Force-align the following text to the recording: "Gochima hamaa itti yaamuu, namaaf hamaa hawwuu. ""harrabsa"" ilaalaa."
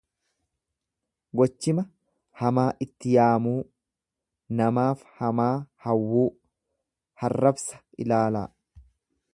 "Gochima 1.41 1.83
hamaa 2.41 2.65
itti 2.85 3.11
yaamuu, 3.17 3.59
namaaf 4.61 5.05
hamaa 5.21 5.53
hawwuu. 5.85 6.27
""harrabsa"" 7.25 7.83
ilaalaa." 8.07 8.45